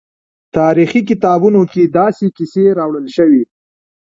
[0.57, 3.43] تاریخي کتابونو کې داسې کیسې راوړل شوي.